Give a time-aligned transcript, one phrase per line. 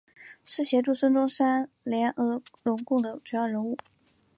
[0.43, 3.77] 是协助孙中山联俄容共的主要人物。